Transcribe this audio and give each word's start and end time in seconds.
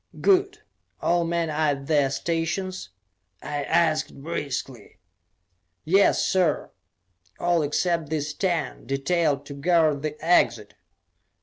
"Good. 0.19 0.61
All 0.99 1.23
men 1.25 1.51
are 1.51 1.73
at 1.77 1.85
their 1.85 2.09
stations?" 2.09 2.89
I 3.43 3.61
asked 3.63 4.19
briskly. 4.23 4.97
"Yes, 5.85 6.25
sir! 6.25 6.71
All 7.37 7.61
except 7.61 8.09
these 8.09 8.33
ten, 8.33 8.87
detailed 8.87 9.45
to 9.45 9.53
guard 9.53 10.01
the 10.01 10.19
exit." 10.19 10.73